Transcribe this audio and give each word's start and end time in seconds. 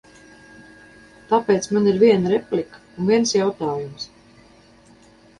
Tāpēc 1.33 1.67
man 1.75 1.89
ir 1.91 1.99
viena 2.03 2.31
replika 2.33 2.79
un 3.01 3.09
viens 3.11 3.33
jautājums. 3.35 4.07